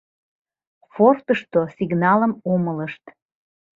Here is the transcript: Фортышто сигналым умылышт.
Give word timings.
Фортышто 0.93 1.61
сигналым 1.75 2.31
умылышт. 2.53 3.03